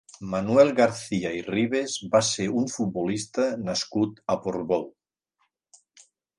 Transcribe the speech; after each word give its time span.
Manuel 0.29 0.69
Garcia 0.77 1.33
i 1.39 1.43
Ribes 1.49 1.97
va 2.15 2.23
ser 2.31 2.49
un 2.63 2.67
futbolista 2.77 3.47
nascut 3.69 4.19
a 4.37 4.41
Portbou. 4.49 4.91